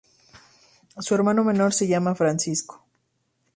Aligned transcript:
Su 0.97 1.13
hermano 1.13 1.43
menor 1.43 1.73
se 1.75 1.87
llama 1.87 2.15
Francisco. 2.15 2.83